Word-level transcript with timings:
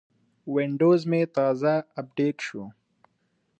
وینډوز 0.53 1.01
مې 1.09 1.21
تازه 1.35 1.73
اپډیټ 2.01 2.37
شو. 2.47 2.63